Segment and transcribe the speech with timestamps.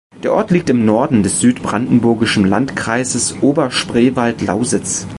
[0.23, 5.05] Der Ort liegt im Norden des südbrandenburgischen Landkreises Oberspreewald-Lausitz.